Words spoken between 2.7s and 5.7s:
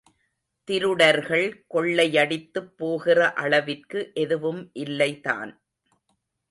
போகிற அளவிற்கு எதுவும் இல்லைதான்.